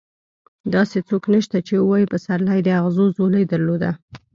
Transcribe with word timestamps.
داسې 0.73 0.97
څوک 1.09 1.23
نشته 1.33 1.57
چې 1.67 1.73
ووايي 1.77 2.05
پسرلي 2.13 2.59
د 2.63 2.69
اغزو 2.79 3.05
ځولۍ 3.17 3.43
درلوده. 3.47 3.91